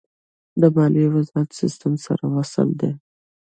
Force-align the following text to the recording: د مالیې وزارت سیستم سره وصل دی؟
د 0.61 0.63
مالیې 0.75 1.07
وزارت 1.15 1.49
سیستم 1.59 1.93
سره 2.05 2.23
وصل 2.35 2.67
دی؟ 2.79 2.91